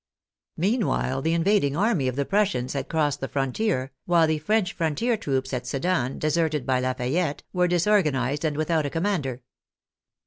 [0.57, 5.15] Meanwhile the invading army of the Prussians had crossed the frontier, while the French frontier
[5.15, 9.43] troops at Sedan, deserted by Lafayette, were disorganized, and without a commander.